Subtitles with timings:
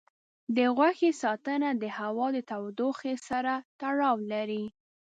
[0.55, 4.65] د غوښې ساتنه د هوا د تودوخې سره تړاو لري.